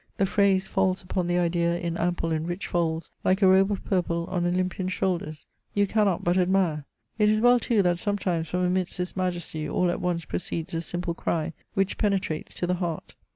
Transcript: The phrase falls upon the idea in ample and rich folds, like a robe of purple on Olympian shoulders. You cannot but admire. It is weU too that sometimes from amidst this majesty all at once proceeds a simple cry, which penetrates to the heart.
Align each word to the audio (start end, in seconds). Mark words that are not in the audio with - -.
The 0.17 0.25
phrase 0.25 0.65
falls 0.65 1.03
upon 1.03 1.27
the 1.27 1.37
idea 1.37 1.77
in 1.77 1.95
ample 1.95 2.31
and 2.31 2.47
rich 2.47 2.65
folds, 2.65 3.11
like 3.23 3.43
a 3.43 3.47
robe 3.47 3.69
of 3.71 3.85
purple 3.85 4.25
on 4.31 4.47
Olympian 4.47 4.89
shoulders. 4.89 5.45
You 5.75 5.85
cannot 5.85 6.23
but 6.23 6.37
admire. 6.39 6.85
It 7.19 7.29
is 7.29 7.39
weU 7.39 7.61
too 7.61 7.83
that 7.83 7.99
sometimes 7.99 8.47
from 8.47 8.61
amidst 8.61 8.97
this 8.97 9.15
majesty 9.15 9.69
all 9.69 9.91
at 9.91 10.01
once 10.01 10.25
proceeds 10.25 10.73
a 10.73 10.81
simple 10.81 11.13
cry, 11.13 11.53
which 11.75 11.99
penetrates 11.99 12.55
to 12.55 12.65
the 12.65 12.73
heart. 12.81 13.13